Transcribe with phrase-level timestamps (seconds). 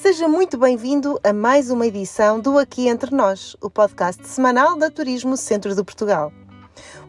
[0.00, 4.88] Seja muito bem-vindo a mais uma edição do Aqui Entre Nós, o podcast semanal da
[4.88, 6.32] Turismo Centro de Portugal.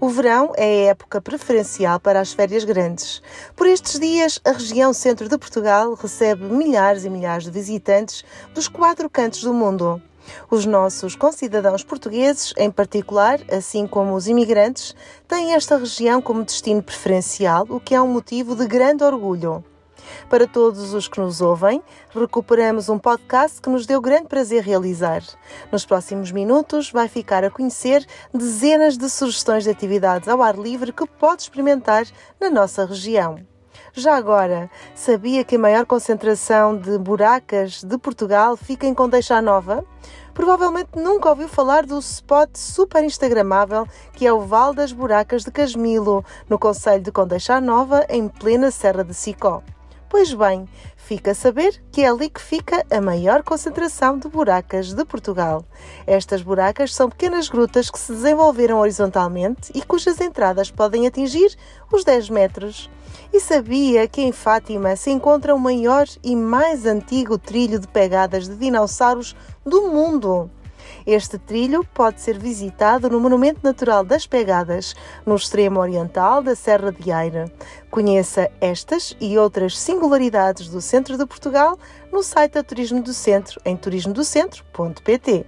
[0.02, 3.22] O verão é a época preferencial para as férias grandes.
[3.56, 8.26] Por estes dias, a região centro de Portugal recebe milhares e milhares de visitantes
[8.56, 10.02] dos quatro cantos do mundo.
[10.50, 14.96] Os nossos concidadãos portugueses, em particular, assim como os imigrantes,
[15.28, 19.64] têm esta região como destino preferencial, o que é um motivo de grande orgulho.
[20.30, 21.82] Para todos os que nos ouvem,
[22.12, 25.24] recuperamos um podcast que nos deu grande prazer realizar.
[25.72, 30.92] Nos próximos minutos, vai ficar a conhecer dezenas de sugestões de atividades ao ar livre
[30.92, 32.06] que pode experimentar
[32.40, 33.40] na nossa região.
[33.94, 39.84] Já agora, sabia que a maior concentração de buracas de Portugal fica em Condeixa Nova?
[40.34, 45.52] Provavelmente nunca ouviu falar do spot super instagramável que é o Val das Buracas de
[45.52, 49.62] Casmilo, no Conselho de Condeixa Nova, em plena Serra de Sicó.
[50.10, 54.92] Pois bem, fica a saber que é ali que fica a maior concentração de buracas
[54.92, 55.64] de Portugal.
[56.08, 61.56] Estas buracas são pequenas grutas que se desenvolveram horizontalmente e cujas entradas podem atingir
[61.92, 62.90] os 10 metros.
[63.32, 68.48] E sabia que em Fátima se encontra o maior e mais antigo trilho de pegadas
[68.48, 70.50] de dinossauros do mundo?
[71.12, 76.92] Este trilho pode ser visitado no Monumento Natural das Pegadas, no extremo oriental da Serra
[76.92, 77.52] de Eira.
[77.90, 81.80] Conheça estas e outras singularidades do centro de Portugal
[82.12, 85.48] no site da Turismo do Centro em turismodocentro.pt.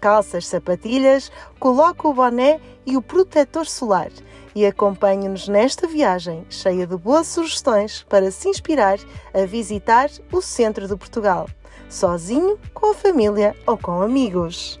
[0.00, 4.10] Calças, sapatilhas, coloque o boné e o protetor solar
[4.54, 8.98] e acompanhe-nos nesta viagem cheia de boas sugestões para se inspirar
[9.34, 11.50] a visitar o centro de Portugal,
[11.86, 14.80] sozinho, com a família ou com amigos.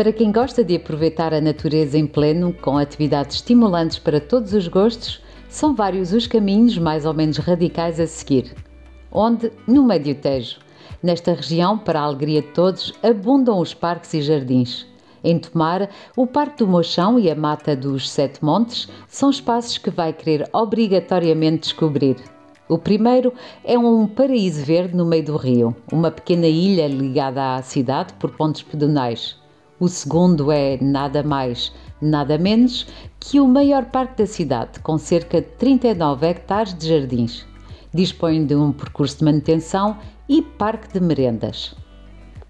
[0.00, 4.66] Para quem gosta de aproveitar a natureza em pleno, com atividades estimulantes para todos os
[4.66, 8.54] gostos, são vários os caminhos mais ou menos radicais a seguir.
[9.12, 9.52] Onde?
[9.66, 10.56] No Médio Tejo.
[11.02, 14.86] Nesta região, para a alegria de todos, abundam os parques e jardins.
[15.22, 19.90] Em Tomar, o Parque do Mochão e a Mata dos Sete Montes são espaços que
[19.90, 22.16] vai querer obrigatoriamente descobrir.
[22.70, 27.60] O primeiro é um paraíso verde no meio do rio, uma pequena ilha ligada à
[27.60, 29.38] cidade por pontos pedonais.
[29.80, 32.86] O segundo é nada mais, nada menos
[33.18, 37.46] que o maior parque da cidade, com cerca de 39 hectares de jardins.
[37.90, 39.96] Dispõe de um percurso de manutenção
[40.28, 41.74] e parque de merendas.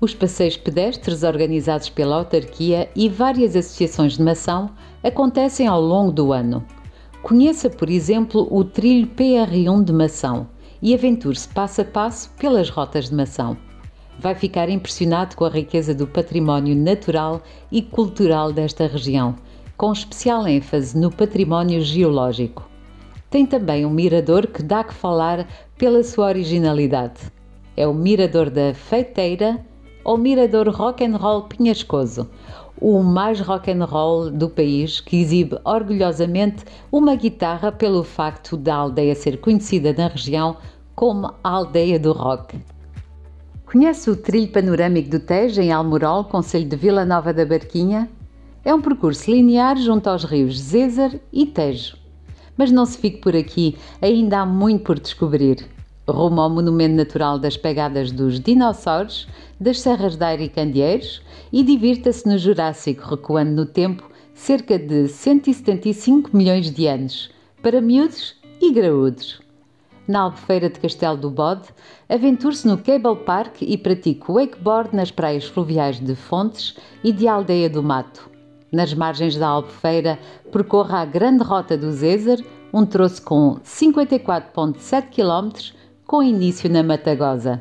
[0.01, 4.69] Os passeios pedestres organizados pela autarquia e várias associações de mação
[5.01, 6.67] acontecem ao longo do ano.
[7.23, 10.49] Conheça, por exemplo, o trilho PR1 de Mação
[10.83, 13.57] e aventure-se passo a passo pelas rotas de Mação
[14.21, 17.43] vai ficar impressionado com a riqueza do património natural
[17.73, 19.35] e cultural desta região,
[19.77, 22.69] com especial ênfase no património geológico.
[23.31, 25.49] Tem também um mirador que dá que falar
[25.79, 27.33] pela sua originalidade.
[27.77, 29.65] É o Mirador da Feiteira
[30.05, 32.29] ou Mirador Rock and Roll Pinhascoso,
[32.81, 38.75] o mais rock and roll do país, que exibe orgulhosamente uma guitarra pelo facto da
[38.75, 40.57] aldeia ser conhecida na região
[40.95, 42.59] como a aldeia do rock.
[43.71, 48.11] Conhece o trilho panorâmico do Tejo em Almorol, Conselho de Vila Nova da Barquinha?
[48.65, 51.97] É um percurso linear junto aos rios Zézer e Tejo.
[52.57, 55.65] Mas não se fique por aqui, ainda há muito por descobrir.
[56.09, 59.29] Rumo ao Monumento Natural das Pegadas dos Dinossauros,
[59.61, 61.23] das Serras de Aire Candeeiros
[61.53, 64.03] e divirta-se no Jurássico, recuando no tempo
[64.35, 67.31] cerca de 175 milhões de anos,
[67.63, 69.39] para miúdos e graúdos
[70.11, 71.69] na Albufeira de Castelo do Bode,
[72.09, 77.71] aventure-se no Cable Park e pratique wakeboard nas praias fluviais de Fontes e de Aldeia
[77.71, 78.29] do Mato.
[78.73, 80.19] Nas margens da Albufeira,
[80.51, 85.73] percorra a Grande Rota do Zézer, um troço com 54,7 km,
[86.05, 87.61] com início na Matagosa.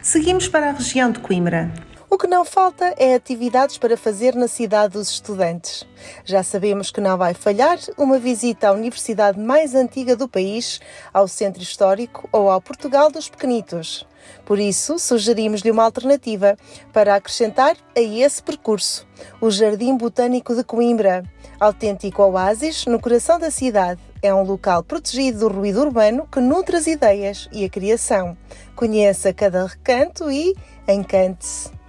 [0.00, 1.72] Seguimos para a região de Coimbra.
[2.14, 5.84] O que não falta é atividades para fazer na cidade dos estudantes.
[6.24, 10.80] Já sabemos que não vai falhar uma visita à universidade mais antiga do país,
[11.12, 14.06] ao centro histórico ou ao Portugal dos Pequenitos.
[14.44, 16.56] Por isso, sugerimos-lhe uma alternativa
[16.92, 19.04] para acrescentar a esse percurso:
[19.40, 21.24] o Jardim Botânico de Coimbra,
[21.58, 24.00] autêntico oásis no coração da cidade.
[24.22, 28.38] É um local protegido do ruído urbano que nutre as ideias e a criação.
[28.76, 30.54] Conheça cada recanto e
[30.86, 31.82] encante-se.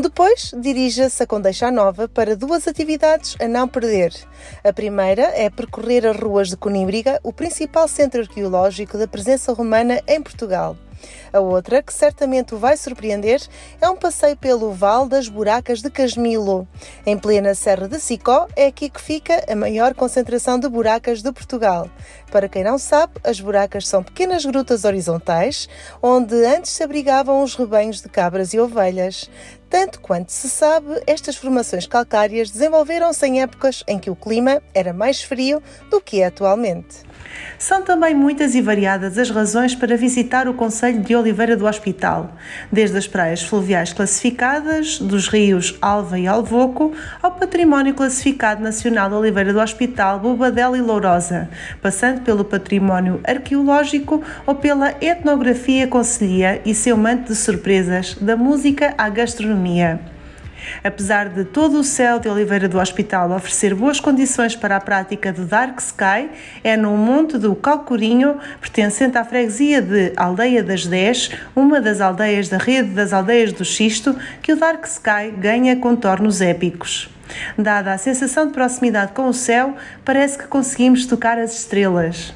[0.00, 4.14] Depois, dirija-se a Condeixa Nova para duas atividades a não perder.
[4.62, 10.00] A primeira é percorrer as ruas de Conímbriga, o principal centro arqueológico da presença romana
[10.06, 10.76] em Portugal.
[11.32, 13.40] A outra, que certamente o vai surpreender,
[13.80, 16.66] é um passeio pelo Val das Buracas de Casmilo.
[17.04, 21.30] Em plena Serra de Sicó, é aqui que fica a maior concentração de buracas de
[21.32, 21.88] Portugal.
[22.30, 25.68] Para quem não sabe, as buracas são pequenas grutas horizontais
[26.02, 29.30] onde antes se abrigavam os rebanhos de cabras e ovelhas.
[29.70, 34.94] Tanto quanto se sabe, estas formações calcárias desenvolveram-se em épocas em que o clima era
[34.94, 37.08] mais frio do que é atualmente.
[37.58, 42.32] São também muitas e variadas as razões para visitar o Conselho de Oliveira do Hospital,
[42.70, 46.92] desde as praias fluviais classificadas, dos rios Alva e Alvoco,
[47.22, 51.48] ao património classificado nacional Oliveira do Hospital, Bobadela e Lourosa,
[51.82, 58.94] passando pelo património arqueológico ou pela etnografia concelhia e seu manto de surpresas, da música
[58.96, 59.57] à gastronomia.
[60.82, 65.32] Apesar de todo o céu de Oliveira do Hospital oferecer boas condições para a prática
[65.32, 66.28] do Dark Sky,
[66.62, 72.48] é no monte do Calcurinho, pertencente à freguesia de Aldeia das Dez, uma das aldeias
[72.48, 77.08] da rede das aldeias do Xisto, que o Dark Sky ganha contornos épicos.
[77.56, 82.32] Dada a sensação de proximidade com o céu, parece que conseguimos tocar as estrelas.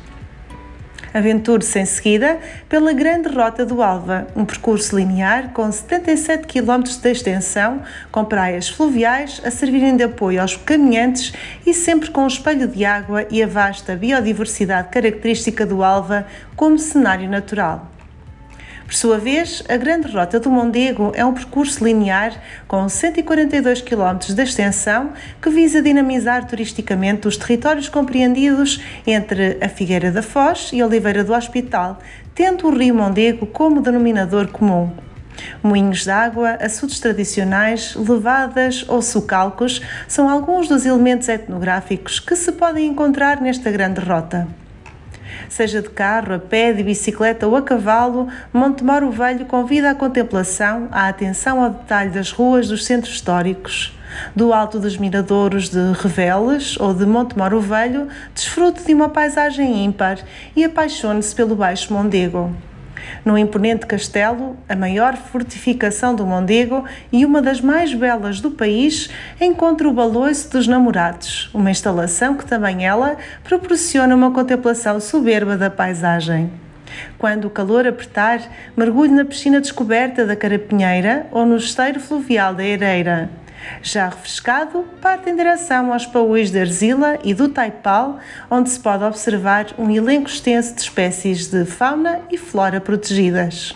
[1.14, 2.38] Aventure-se em seguida
[2.68, 8.68] pela Grande Rota do Alva, um percurso linear com 77 km de extensão, com praias
[8.68, 11.32] fluviais a servirem de apoio aos caminhantes
[11.66, 16.26] e sempre com o espelho de água e a vasta biodiversidade característica do Alva
[16.56, 17.91] como cenário natural.
[18.92, 22.34] Por sua vez, a Grande Rota do Mondego é um percurso linear
[22.68, 30.12] com 142 km de extensão que visa dinamizar turisticamente os territórios compreendidos entre a Figueira
[30.12, 32.00] da Foz e Oliveira do Hospital,
[32.34, 34.92] tendo o Rio Mondego como denominador comum.
[35.62, 42.52] Moinhos de água, açudes tradicionais, levadas ou sucalcos são alguns dos elementos etnográficos que se
[42.52, 44.46] podem encontrar nesta grande rota
[45.52, 49.94] seja de carro, a pé, de bicicleta ou a cavalo, Montemor o Velho convida à
[49.94, 53.94] contemplação, à atenção ao detalhe das ruas dos centros históricos.
[54.34, 59.84] Do alto dos miradouros de Reveles ou de Montemor o Velho, desfrute de uma paisagem
[59.84, 60.18] ímpar
[60.56, 62.50] e apaixone-se pelo Baixo Mondego.
[63.24, 69.08] No imponente castelo, a maior fortificação do Mondego e uma das mais belas do país,
[69.40, 75.70] encontra o Baloiço dos Namorados, uma instalação que também ela proporciona uma contemplação soberba da
[75.70, 76.50] paisagem.
[77.18, 78.40] Quando o calor apertar,
[78.76, 83.30] mergulhe na piscina descoberta da Carapinheira ou no esteiro fluvial da Ereira.
[83.82, 88.18] Já refrescado, parte em direção aos paúis de argila e do taipal,
[88.50, 93.74] onde se pode observar um elenco extenso de espécies de fauna e flora protegidas.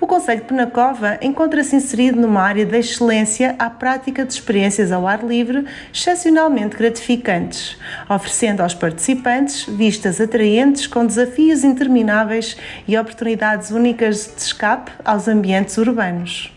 [0.00, 5.06] O Conselho de Penacova encontra-se inserido numa área de excelência à prática de experiências ao
[5.06, 7.76] ar livre excepcionalmente gratificantes,
[8.08, 12.56] oferecendo aos participantes vistas atraentes com desafios intermináveis
[12.86, 16.53] e oportunidades únicas de escape aos ambientes urbanos.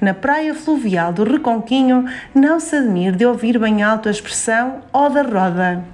[0.00, 2.04] Na praia fluvial do Reconquinho,
[2.34, 5.84] não se admire de ouvir bem alto a expressão ó da roda.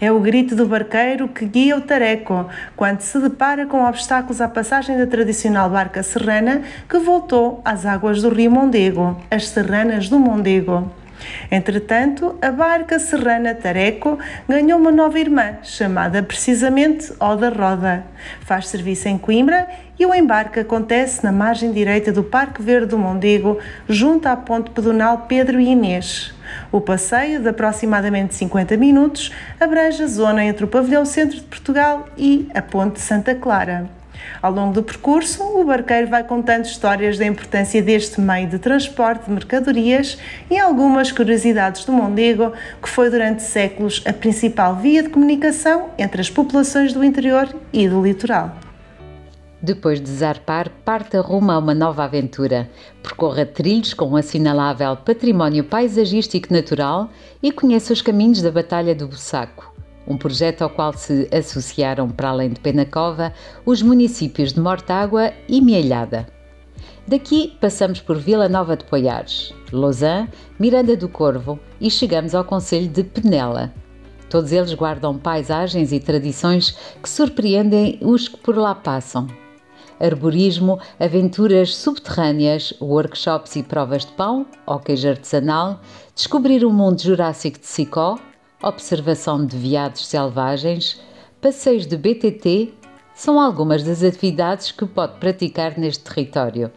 [0.00, 4.48] É o grito do barqueiro que guia o tareco quando se depara com obstáculos à
[4.48, 10.18] passagem da tradicional barca serrana que voltou às águas do rio Mondego, as Serranas do
[10.18, 10.90] Mondego.
[11.50, 14.18] Entretanto, a barca serrana Tareco
[14.48, 18.04] ganhou uma nova irmã, chamada precisamente Oda Roda.
[18.40, 19.68] Faz serviço em Coimbra
[20.00, 24.70] e o embarque acontece na margem direita do Parque Verde do Mondego, junto à ponte
[24.70, 26.32] pedonal Pedro e Inês.
[26.72, 29.30] O passeio, de aproximadamente 50 minutos,
[29.60, 33.90] abrange a zona entre o Pavilhão Centro de Portugal e a Ponte Santa Clara.
[34.40, 39.26] Ao longo do percurso, o barqueiro vai contando histórias da importância deste meio de transporte
[39.26, 40.16] de mercadorias
[40.50, 46.22] e algumas curiosidades do Mondego, que foi durante séculos a principal via de comunicação entre
[46.22, 48.69] as populações do interior e do litoral.
[49.62, 52.70] Depois de zarpar, parta rumo a uma nova aventura.
[53.02, 57.10] Percorra trilhos com um assinalável património paisagístico natural
[57.42, 59.70] e conheça os caminhos da Batalha do Bussaco
[60.10, 63.32] um projeto ao qual se associaram, para além de Penacova,
[63.64, 66.26] os municípios de Mortágua e Mielhada.
[67.06, 72.88] Daqui passamos por Vila Nova de Poiares, Lausanne, Miranda do Corvo e chegamos ao Conselho
[72.88, 73.72] de Penela.
[74.28, 79.26] Todos eles guardam paisagens e tradições que surpreendem os que por lá passam.
[80.00, 84.46] Arborismo, aventuras subterrâneas, workshops e provas de pão,
[84.84, 85.80] queijo artesanal,
[86.14, 88.18] descobrir o mundo jurássico de Sicó,
[88.62, 91.00] observação de veados selvagens,
[91.40, 92.72] passeios de BTT
[93.14, 96.72] são algumas das atividades que pode praticar neste território.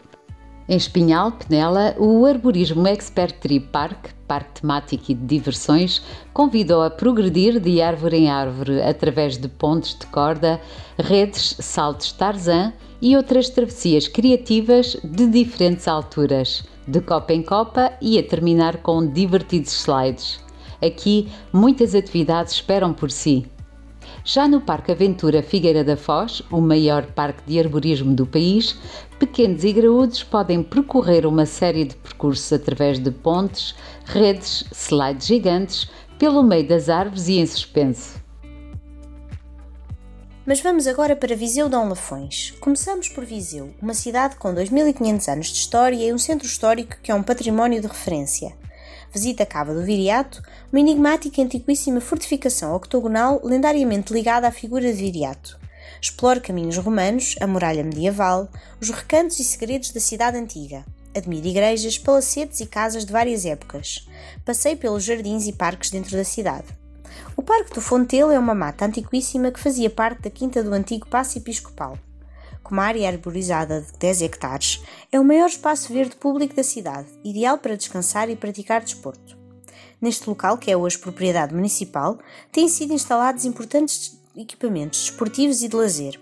[0.67, 6.01] Em Espinhal, Penela, o Arborismo Expert Tree Park, parque temático e de diversões,
[6.33, 10.61] convidou a progredir de árvore em árvore através de pontes de corda,
[10.97, 12.71] redes, saltos Tarzan
[13.03, 19.05] e outras travessias criativas de diferentes alturas, de copa em copa e a terminar com
[19.05, 20.39] divertidos slides.
[20.81, 23.45] Aqui, muitas atividades esperam por si.
[24.23, 28.79] Já no Parque Aventura Figueira da Foz, o maior parque de arborismo do país,
[29.19, 35.89] pequenos e graúdos podem percorrer uma série de percursos através de pontes, redes, slides gigantes,
[36.17, 38.22] pelo meio das árvores e em suspenso.
[40.45, 42.51] Mas vamos agora para Viseu Dom Lafões.
[42.59, 47.09] Começamos por Viseu, uma cidade com 2500 anos de história e um centro histórico que
[47.09, 48.53] é um património de referência.
[49.13, 54.91] Visita a Cava do Viriato, uma enigmática e antiquíssima fortificação octogonal lendariamente ligada à figura
[54.91, 55.57] de Viriato.
[56.01, 58.49] Explore caminhos romanos, a muralha medieval,
[58.81, 60.83] os recantos e segredos da cidade antiga.
[61.15, 64.09] Admire igrejas, palacetes e casas de várias épocas.
[64.43, 66.82] Passeie pelos jardins e parques dentro da cidade.
[67.35, 71.07] O Parque do Fontelo é uma mata antiquíssima que fazia parte da quinta do antigo
[71.07, 71.97] Paço Episcopal
[72.63, 77.07] com uma área arborizada de 10 hectares, é o maior espaço verde público da cidade,
[77.23, 79.37] ideal para descansar e praticar desporto.
[80.01, 82.17] Neste local, que é hoje propriedade municipal,
[82.51, 86.19] têm sido instalados importantes equipamentos desportivos e de lazer.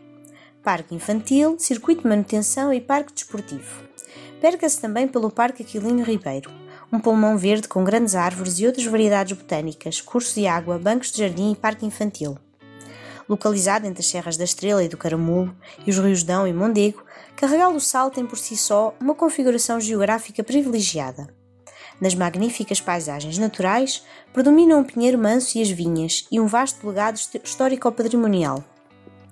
[0.64, 3.84] Parque infantil, circuito de manutenção e parque desportivo.
[4.40, 6.52] Perca-se também pelo Parque Aquilino Ribeiro,
[6.92, 11.20] um pulmão verde com grandes árvores e outras variedades botânicas, cursos de água, bancos de
[11.20, 12.38] jardim e parque infantil
[13.32, 15.56] localizado entre as Serras da Estrela e do Caramulo
[15.86, 17.02] e os rios Dão e Mondego,
[17.36, 21.34] Carregal do Sal tem por si só uma configuração geográfica privilegiada.
[22.00, 27.20] Nas magníficas paisagens naturais, predominam o pinheiro manso e as vinhas e um vasto legado
[27.44, 28.64] histórico-patrimonial.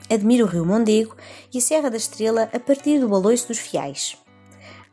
[0.09, 1.15] Admira o rio Mondego
[1.53, 4.17] e a Serra da Estrela a partir do Baloiço dos Fiais.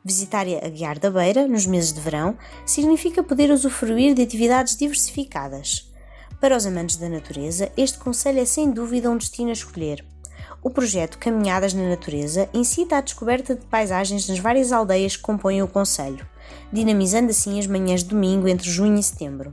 [0.09, 5.93] Visitar a Guiar da Beira, nos meses de verão, significa poder usufruir de atividades diversificadas,
[6.41, 10.07] para os amantes da natureza, este conselho é sem dúvida um destino a escolher.
[10.63, 15.61] O projeto Caminhadas na Natureza incita à descoberta de paisagens nas várias aldeias que compõem
[15.61, 16.25] o conselho,
[16.73, 19.53] dinamizando assim as manhãs de domingo entre junho e setembro.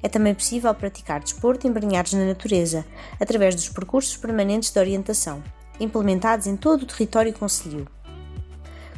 [0.00, 2.86] É também possível praticar desporto embrenhados na natureza,
[3.18, 5.42] através dos percursos permanentes de orientação,
[5.80, 7.97] implementados em todo o território concelhio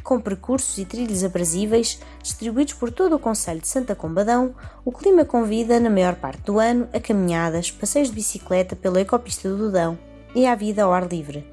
[0.02, 4.54] com percursos e trilhos aprazíveis distribuídos por todo o Conselho de Santa Combadão,
[4.84, 9.48] o clima convida, na maior parte do ano, a caminhadas, passeios de bicicleta pela ecopista
[9.48, 9.98] do Dudão
[10.34, 11.46] e à vida ao ar livre.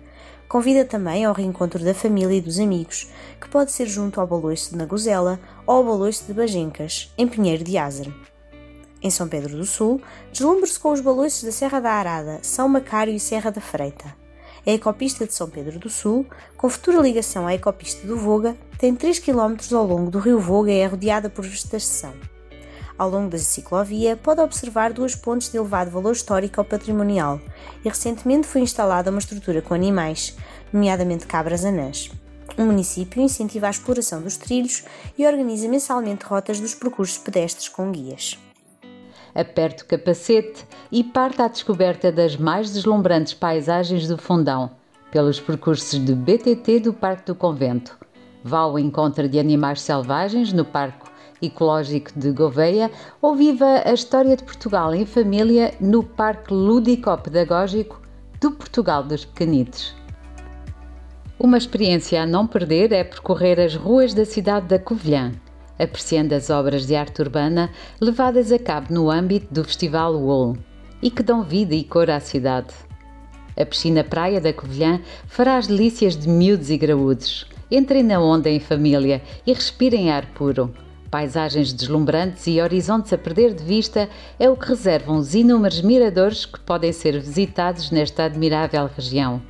[0.47, 4.71] Convida também ao reencontro da família e dos amigos, que pode ser junto ao Baloiço
[4.71, 8.13] de Nagozela ou ao Baloiço de Bagencas, em Pinheiro de Ázaro.
[9.01, 10.01] Em São Pedro do Sul,
[10.31, 14.26] deslumbre-se com os baloiços da Serra da Arada, São Macário e Serra da Freita.
[14.67, 16.25] A ecopista de São Pedro do Sul,
[16.57, 20.69] com futura ligação à ecopista do Voga, tem 3 km ao longo do rio Voga
[20.69, 22.13] e é rodeada por vegetação.
[22.97, 27.39] Ao longo da ciclovia, pode observar duas pontes de elevado valor histórico ou patrimonial
[27.85, 30.35] e recentemente foi instalada uma estrutura com animais,
[30.73, 32.11] nomeadamente cabras anãs.
[32.57, 34.83] O município incentiva a exploração dos trilhos
[35.17, 38.37] e organiza mensalmente rotas dos percursos pedestres com guias
[39.37, 44.71] aperte o capacete e parte à descoberta das mais deslumbrantes paisagens do Fundão,
[45.11, 47.95] pelos percursos de BTT do Parque do Convento.
[48.43, 51.07] Vá ao encontro de animais selvagens no Parque
[51.39, 52.89] Ecológico de Gouveia
[53.21, 58.01] ou viva a história de Portugal em família no Parque Lúdico-Pedagógico
[58.41, 59.95] do Portugal dos Pequenitos.
[61.39, 65.31] Uma experiência a não perder é percorrer as ruas da cidade da Covilhã
[65.79, 67.69] apreciando as obras de arte urbana
[67.99, 70.57] levadas a cabo no âmbito do Festival Wool
[71.01, 72.73] e que dão vida e cor à cidade.
[73.59, 77.45] A piscina Praia da Covilhã fará as delícias de miúdos e graúdos.
[77.71, 80.73] Entrem na onda em família e respirem ar puro.
[81.09, 86.45] Paisagens deslumbrantes e horizontes a perder de vista é o que reservam os inúmeros miradores
[86.45, 89.41] que podem ser visitados nesta admirável região.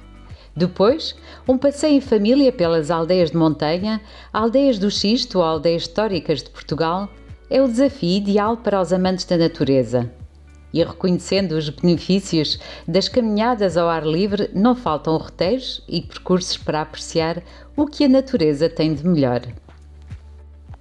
[0.57, 1.15] Depois,
[1.47, 4.01] um passeio em família pelas aldeias de montanha,
[4.33, 7.07] aldeias do xisto ou aldeias históricas de Portugal
[7.47, 10.11] é o desafio ideal para os amantes da natureza.
[10.73, 16.81] E reconhecendo os benefícios das caminhadas ao ar livre, não faltam roteiros e percursos para
[16.81, 17.43] apreciar
[17.75, 19.43] o que a natureza tem de melhor.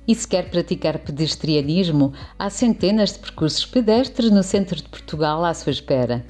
[0.09, 5.53] E se quer praticar pedestrianismo, há centenas de percursos pedestres no centro de Portugal à
[5.53, 6.25] sua espera.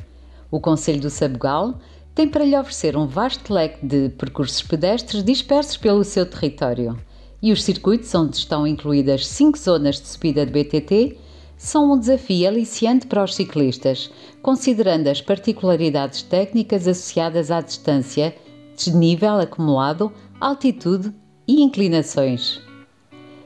[0.50, 1.78] O Conselho do Sabugal
[2.16, 6.98] tem para lhe oferecer um vasto leque de percursos pedestres dispersos pelo seu território.
[7.42, 11.18] E os circuitos, onde estão incluídas cinco zonas de subida de BTT,
[11.58, 18.34] são um desafio aliciante para os ciclistas, considerando as particularidades técnicas associadas à distância,
[18.74, 21.12] desnível acumulado, altitude
[21.46, 22.62] e inclinações.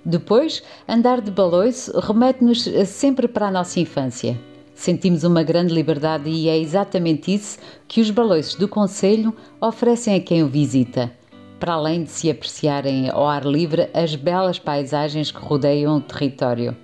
[0.05, 4.39] Depois, andar de baloiço remete-nos sempre para a nossa infância
[4.81, 10.21] Sentimos uma grande liberdade e é exatamente isso que os baloiços do Conselho oferecem a
[10.21, 11.13] quem o visita.
[11.59, 16.75] para além de se apreciarem ao ar livre as belas paisagens que rodeiam o território.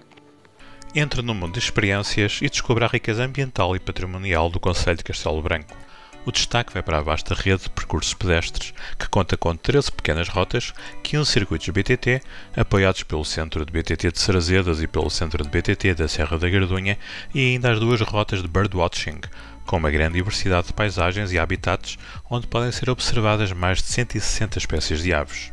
[0.94, 5.04] Entre no mundo de experiências e descubra a riqueza ambiental e patrimonial do Conselho de
[5.04, 5.74] Castelo Branco.
[6.26, 10.28] O destaque vai para a vasta rede de percursos pedestres, que conta com 13 pequenas
[10.28, 12.20] rotas, 15 circuitos BTT,
[12.56, 16.48] apoiados pelo Centro de BTT de Sarazedas e pelo Centro de BTT da Serra da
[16.50, 16.98] Gardunha,
[17.32, 19.20] e ainda as duas rotas de birdwatching,
[19.64, 21.96] com uma grande diversidade de paisagens e habitats,
[22.28, 25.52] onde podem ser observadas mais de 160 espécies de aves.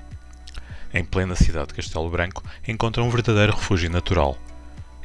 [0.91, 4.39] Em plena cidade de Castelo Branco, encontra um verdadeiro refúgio natural.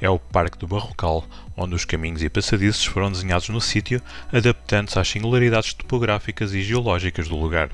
[0.00, 1.25] É o Parque do Barrocal,
[1.57, 4.00] onde os caminhos e passadiços foram desenhados no sítio,
[4.33, 7.69] adaptando-se às singularidades topográficas e geológicas do lugar.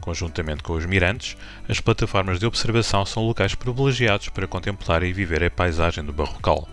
[0.00, 1.36] Conjuntamente com os mirantes,
[1.68, 6.68] as plataformas de observação são locais privilegiados para contemplar e viver a paisagem do Barrocal.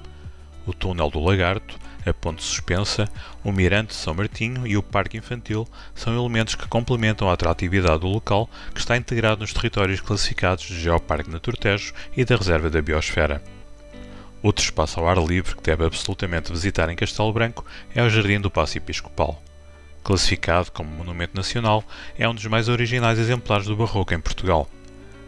[0.65, 3.09] O Túnel do Lagarto, a Ponte Suspensa,
[3.43, 8.01] o Mirante de São Martinho e o Parque Infantil são elementos que complementam a atratividade
[8.01, 12.81] do local, que está integrado nos territórios classificados de Geoparque Naturtejo e da Reserva da
[12.81, 13.41] Biosfera.
[14.47, 18.39] Outro espaço ao ar livre que deve absolutamente visitar em Castelo Branco é o Jardim
[18.39, 19.43] do Paço Episcopal.
[20.01, 21.83] Classificado como Monumento Nacional,
[22.17, 24.69] é um dos mais originais exemplares do Barroco em Portugal.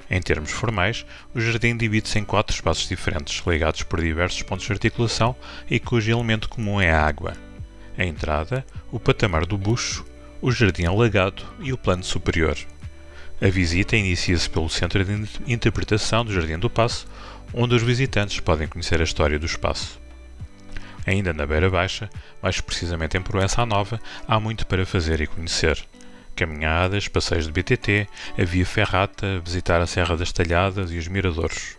[0.10, 4.72] Em termos formais, o jardim divide-se em quatro espaços diferentes, ligados por diversos pontos de
[4.72, 5.36] articulação
[5.70, 7.34] e cujo elemento comum é a água.
[7.98, 10.06] A entrada, o patamar do bucho,
[10.42, 12.58] o jardim alagado e o plano superior.
[13.42, 17.06] A visita inicia-se pelo Centro de Interpretação do Jardim do Passo,
[17.54, 20.00] onde os visitantes podem conhecer a história do espaço.
[21.06, 22.10] Ainda na Beira Baixa,
[22.42, 25.84] mais precisamente em Proença Nova, há muito para fazer e conhecer
[26.36, 31.78] caminhadas, passeios de BTT, a via ferrata, visitar a Serra das Talhadas e os miradores.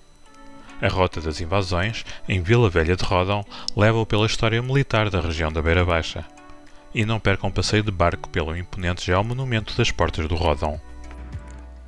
[0.83, 5.51] A rota das invasões, em Vila Velha de Rodão, leva-o pela história militar da região
[5.51, 6.27] da Beira Baixa.
[6.95, 10.81] E não perca um passeio de barco pelo imponente geomonumento das Portas do Rodão.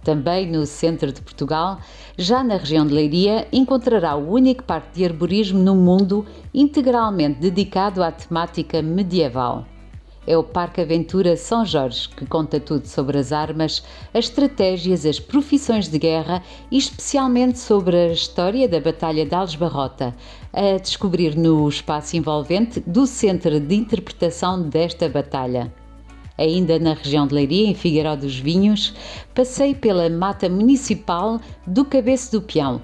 [0.04, 1.78] Também no centro de Portugal,
[2.18, 8.02] já na região de Leiria, encontrará o único parque de arborismo no mundo integralmente dedicado
[8.02, 9.64] à temática medieval
[10.26, 13.82] é o Parque Aventura São Jorge, que conta tudo sobre as armas,
[14.14, 20.14] as estratégias, as profissões de guerra e especialmente sobre a história da Batalha de Algesbarrota,
[20.52, 25.81] a descobrir no espaço envolvente do Centro de Interpretação desta batalha.
[26.38, 28.94] Ainda na região de Leiria, em Figueiró dos Vinhos,
[29.34, 32.80] passei pela mata municipal do Cabeço do Peão,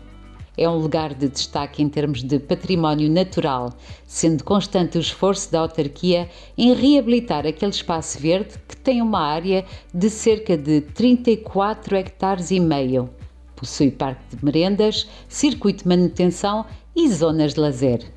[0.59, 3.73] é um lugar de destaque em termos de património natural,
[4.05, 9.65] sendo constante o esforço da autarquia em reabilitar aquele espaço verde que tem uma área
[9.95, 13.09] de cerca de 34 hectares e meio.
[13.55, 18.13] Possui parque de merendas, circuito de manutenção e zonas de lazer.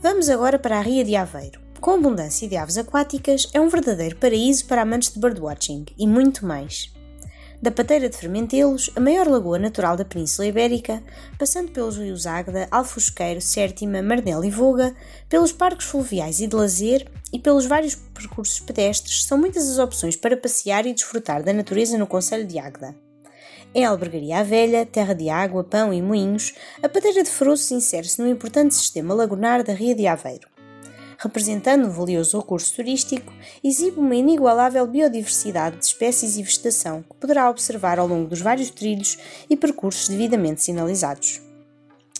[0.00, 1.61] Vamos agora para a Ria de Aveiro.
[1.82, 6.46] Com abundância de aves aquáticas, é um verdadeiro paraíso para amantes de birdwatching e muito
[6.46, 6.92] mais
[7.60, 11.02] da Pateira de Fermentelos, a maior lagoa natural da Península Ibérica,
[11.36, 14.94] passando pelos rios Águeda, Alfosqueiro, Sértima, Marnel e Voga,
[15.28, 20.14] pelos parques fluviais e de lazer e pelos vários percursos pedestres, são muitas as opções
[20.14, 22.94] para passear e desfrutar da natureza no Conselho de Águeda.
[23.74, 28.28] Em Albergaria Velha, terra de água, pão e moinhos, a Pateira de Froço insere-se no
[28.28, 30.51] importante sistema lagunar da Ria de Aveiro
[31.22, 33.32] representando um valioso recurso turístico,
[33.62, 38.70] exibe uma inigualável biodiversidade de espécies e vegetação que poderá observar ao longo dos vários
[38.70, 39.16] trilhos
[39.48, 41.40] e percursos devidamente sinalizados.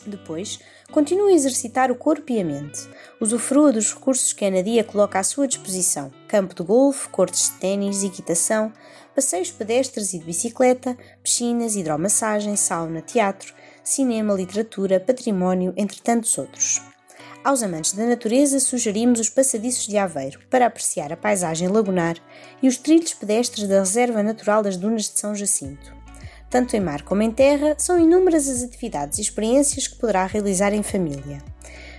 [0.07, 0.61] Depois,
[0.93, 2.89] continua a exercitar o corpo e a mente.
[3.21, 7.59] Usufrua dos recursos que a Anadia coloca à sua disposição: campo de golfe, cortes de
[7.59, 8.73] ténis, equitação,
[9.15, 16.92] passeios pedestres e de bicicleta, piscinas, hidromassagem, sauna, teatro, cinema, literatura, património, entre tantos outros.
[17.45, 22.17] Aos amantes da natureza, sugerimos os passadiços de Aveiro para apreciar a paisagem lagunar
[22.63, 25.93] e os trilhos pedestres da Reserva Natural das Dunas de São Jacinto.
[26.49, 30.73] Tanto em mar como em terra, são inúmeras as atividades e experiências que poderá realizar
[30.73, 31.43] em família.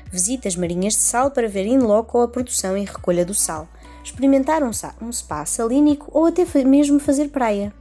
[0.10, 3.68] Visitas marinhas de sal para ver in loco a produção e recolha do sal,
[4.02, 7.74] experimentar um, um spa salínico ou até mesmo fazer praia.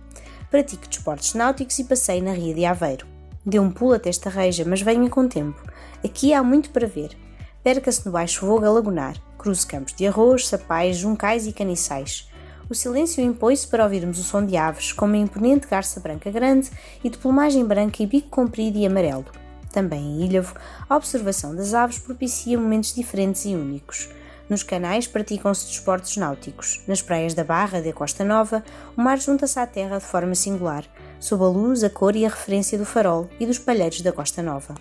[0.51, 3.07] Pratique desportos náuticos e passeie na Ria de Aveiro.
[3.47, 5.63] Dê um pulo até esta reja, mas venha com tempo.
[6.05, 7.22] Aqui há muito para ver
[7.63, 12.29] perca-se no baixo voga lagunar, cruze campos de arroz, sapais, juncais e caniçais.
[12.69, 16.71] O silêncio impõe-se para ouvirmos o som de aves, como a imponente garça branca grande
[17.05, 19.27] e de plumagem branca e bico comprido e amarelo.
[19.71, 20.55] Também em Ilhavo,
[20.89, 24.09] a observação das aves propicia momentos diferentes e únicos.
[24.49, 26.83] Nos canais praticam-se desportos náuticos.
[26.87, 28.63] Nas praias da Barra e da Costa Nova,
[28.97, 30.85] o mar junta-se à terra de forma singular,
[31.19, 34.43] sob a luz, a cor e a referência do farol e dos palheiros da Costa
[34.43, 34.75] Nova.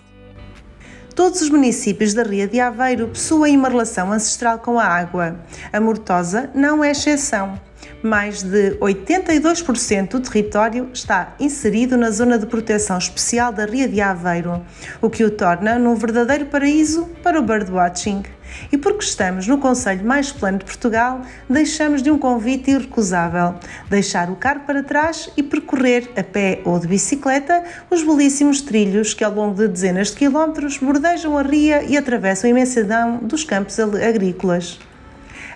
[1.14, 5.36] Todos os municípios da Ria de Aveiro possuem uma relação ancestral com a água.
[5.70, 7.60] A Mortosa não é exceção.
[8.02, 14.00] Mais de 82% do território está inserido na zona de proteção especial da Ria de
[14.00, 14.64] Aveiro,
[15.02, 18.22] o que o torna num verdadeiro paraíso para o birdwatching.
[18.70, 23.54] E porque estamos no Conselho mais plano de Portugal, deixamos de um convite irrecusável:
[23.88, 29.14] deixar o carro para trás e percorrer a pé ou de bicicleta os belíssimos trilhos
[29.14, 33.44] que, ao longo de dezenas de quilómetros, bordejam a ria e atravessam a imensidão dos
[33.44, 34.78] campos agrícolas.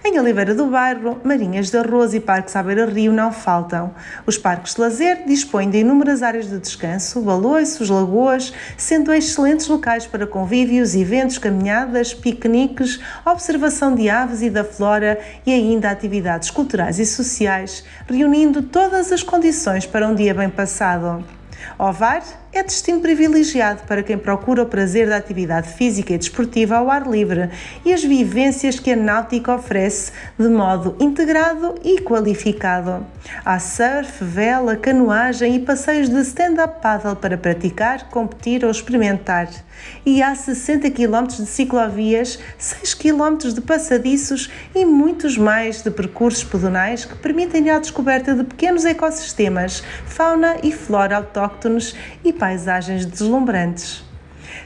[0.08, 3.92] Em Oliveira do Bairro, marinhas de arroz e parques à beira-rio não faltam.
[4.24, 10.06] Os parques de lazer dispõem de inúmeras áreas de descanso, baloiços, lagoas, sendo excelentes locais
[10.06, 17.00] para convívios, eventos, caminhadas, piqueniques, observação de aves e da flora e ainda atividades culturais
[17.00, 21.24] e sociais, reunindo todas as condições para um dia bem passado.
[21.76, 22.22] Ovar
[22.56, 27.06] é destino privilegiado para quem procura o prazer da atividade física e desportiva ao ar
[27.06, 27.50] livre
[27.84, 33.06] e as vivências que a náutica oferece de modo integrado e qualificado.
[33.44, 39.48] Há surf, vela, canoagem e passeios de stand-up paddle para praticar, competir ou experimentar.
[40.04, 46.44] E há 60 km de ciclovias, 6 km de passadiços e muitos mais de percursos
[46.44, 54.04] pedonais que permitem a descoberta de pequenos ecossistemas, fauna e flora autóctones e paisagens deslumbrantes.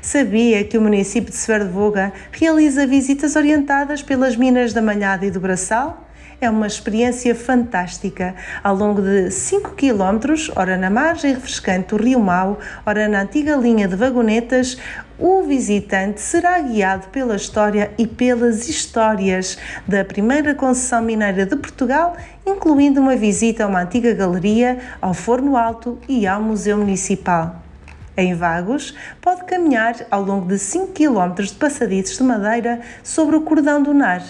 [0.03, 5.41] Sabia que o município de Sverdvoga realiza visitas orientadas pelas minas da Malhada e do
[5.41, 6.07] Braçal?
[6.43, 8.35] É uma experiência fantástica.
[8.63, 13.57] Ao longo de 5 km, ora na margem refrescante do Rio Mau, ora na antiga
[13.57, 14.77] linha de vagonetas,
[15.19, 19.57] o visitante será guiado pela história e pelas histórias
[19.89, 22.15] da primeira concessão mineira de Portugal,
[22.47, 27.70] incluindo uma visita a uma antiga galeria, ao Forno Alto e ao Museu Municipal.
[28.17, 33.43] Em Vagos, pode caminhar ao longo de 5 km de passadiços de madeira sobre o
[33.43, 34.23] cordão do Nar.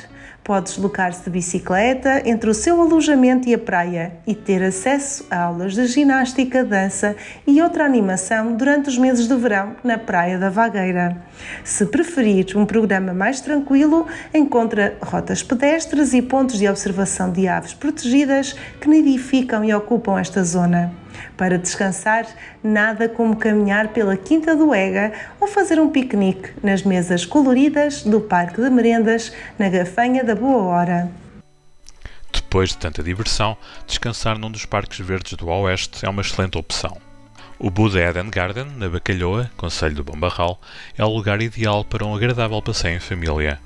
[0.42, 5.42] Pode deslocar-se de bicicleta entre o seu alojamento e a praia e ter acesso a
[5.42, 7.14] aulas de ginástica, dança
[7.46, 11.16] e outra animação durante os meses de verão na Praia da Vagueira.
[11.62, 17.74] Se preferir um programa mais tranquilo, encontra rotas pedestres e pontos de observação de aves
[17.74, 20.99] protegidas que nidificam e ocupam esta zona.
[21.36, 22.26] Para descansar,
[22.62, 28.20] nada como caminhar pela Quinta do Ega ou fazer um piquenique nas mesas coloridas do
[28.20, 31.10] Parque de Merendas, na Gafanha da Boa Hora.
[32.32, 33.56] Depois de tanta diversão,
[33.86, 36.96] descansar num dos parques verdes do Oeste é uma excelente opção.
[37.62, 40.58] O Buda Eden Garden, na Bacalhoa, Conselho do Bombarral,
[40.96, 43.60] é o lugar ideal para um agradável passeio em família.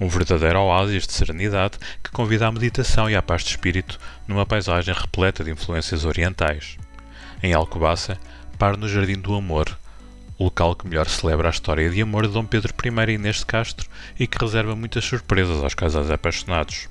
[0.00, 4.44] Um verdadeiro oásis de serenidade que convida à meditação e à paz de espírito numa
[4.44, 6.76] paisagem repleta de influências orientais.
[7.42, 8.18] Em Alcobaça,
[8.58, 9.78] pare no Jardim do Amor,
[10.38, 13.36] o local que melhor celebra a história de amor de Dom Pedro I e Inês
[13.36, 16.88] de Castro e que reserva muitas surpresas aos casais apaixonados.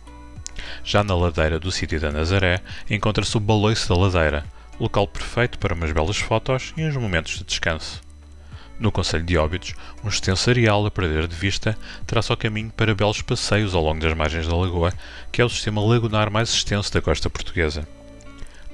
[0.83, 4.45] Já na ladeira do sítio da Nazaré, encontra-se o Baloiço da Ladeira,
[4.79, 8.01] local perfeito para umas belas fotos e uns momentos de descanso.
[8.79, 12.93] No Conselho de Óbidos, um extenso areal a perder de vista traça o caminho para
[12.93, 14.93] belos passeios ao longo das margens da lagoa,
[15.31, 17.87] que é o sistema lagunar mais extenso da costa portuguesa.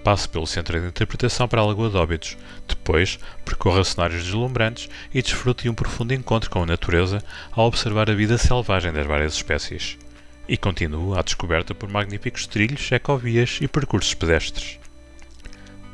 [0.03, 2.35] Passe pelo Centro de Interpretação para a Lagoa de Óbidos.
[2.67, 8.09] Depois, percorra cenários deslumbrantes e desfrute de um profundo encontro com a natureza ao observar
[8.09, 9.99] a vida selvagem das várias espécies.
[10.47, 14.79] E continue à descoberta por magníficos trilhos, ecovias e percursos pedestres.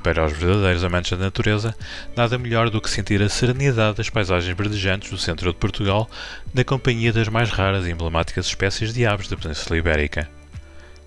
[0.02, 1.76] Para os verdadeiros amantes da natureza,
[2.15, 6.10] nada melhor do que sentir a serenidade das paisagens verdejantes do centro de Portugal
[6.54, 10.37] na companhia das mais raras e emblemáticas espécies de aves da Península Ibérica.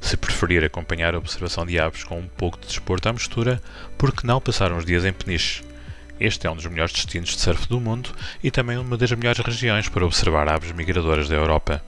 [0.01, 3.63] Se preferir acompanhar a observação de aves com um pouco de desporto à mistura,
[3.99, 5.63] por que não passar uns dias em Peniche?
[6.19, 8.11] Este é um dos melhores destinos de surf do mundo
[8.43, 11.83] e também uma das melhores regiões para observar aves migradoras da Europa.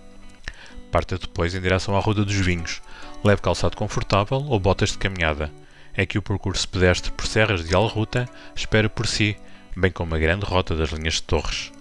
[0.93, 2.83] Parta depois em direção à Ruta dos Vinhos.
[3.25, 5.51] Leve calçado confortável ou botas de caminhada.
[5.95, 9.37] É que o percurso pedestre por serras de Alruta espera por si,
[9.75, 11.72] bem como a grande rota das linhas de Torres.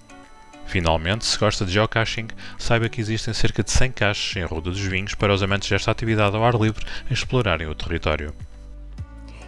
[0.72, 4.80] Finalmente, se gosta de geocaching, saiba que existem cerca de 100 caches em Ruda dos
[4.80, 8.34] Vinhos para os amantes desta atividade ao ar livre explorarem o território.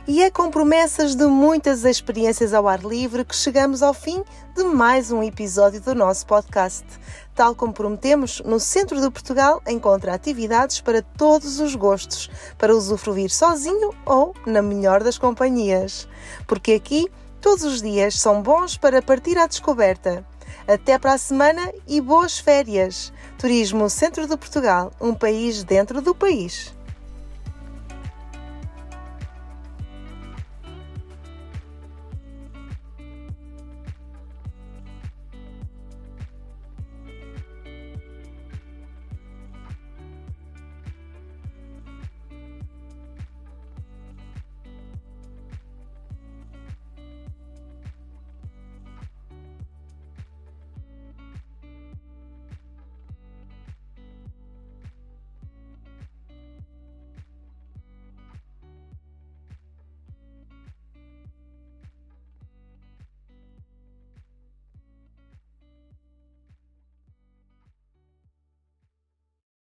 [0.05, 4.21] E é com promessas de muitas experiências ao ar livre que chegamos ao fim
[4.53, 6.83] de mais um episódio do nosso podcast.
[7.33, 13.29] Tal como prometemos, no centro de Portugal encontra atividades para todos os gostos, para usufruir
[13.29, 16.05] sozinho ou na melhor das companhias.
[16.45, 17.09] Porque aqui
[17.39, 20.25] todos os dias são bons para partir à descoberta.
[20.67, 23.11] Até para a semana e boas férias!
[23.37, 26.73] Turismo Centro de Portugal, um país dentro do país.